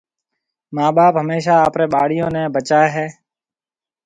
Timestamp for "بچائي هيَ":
2.55-3.05